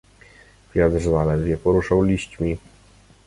[0.75, 2.57] "Wiatr zaledwie poruszał liśćmi."